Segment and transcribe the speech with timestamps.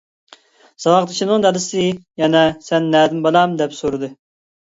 [0.85, 1.83] ساۋاقدىشىمنىڭ دادىسى
[2.21, 4.11] يەنە سەن نەدىن بالام دەپ سورىدى.